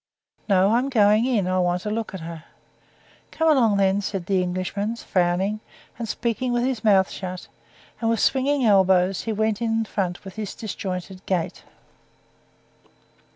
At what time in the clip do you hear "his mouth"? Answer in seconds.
6.63-7.11